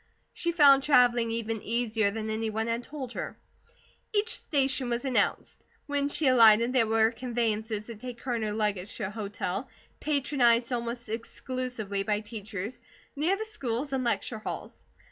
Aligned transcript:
She 0.33 0.51
found 0.51 0.81
travelling 0.81 1.29
even 1.29 1.61
easier 1.61 2.09
than 2.09 2.31
any 2.31 2.49
one 2.49 2.65
had 2.65 2.83
told 2.83 3.11
her. 3.11 3.37
Each 4.11 4.29
station 4.33 4.89
was 4.89 5.05
announced. 5.05 5.63
When 5.85 6.09
she 6.09 6.25
alighted, 6.25 6.73
there 6.73 6.87
were 6.87 7.11
conveyances 7.11 7.85
to 7.85 7.93
take 7.95 8.19
her 8.21 8.33
and 8.33 8.43
her 8.43 8.51
luggage 8.51 8.95
to 8.97 9.03
a 9.05 9.09
hotel, 9.11 9.69
patronized 9.99 10.73
almost 10.73 11.07
exclusively 11.07 12.01
by 12.01 12.21
teachers, 12.21 12.81
near 13.15 13.37
the 13.37 13.45
schools 13.45 13.93
and 13.93 14.03
lecture 14.03 14.39
halls. 14.39 14.83